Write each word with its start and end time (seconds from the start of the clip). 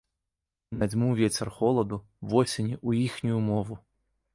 І 0.75 0.77
надзьмуў 0.79 1.11
вецер 1.21 1.53
холаду, 1.59 2.03
восені 2.35 2.75
ў 2.87 3.07
іхнюю 3.07 3.41
мову. 3.53 3.85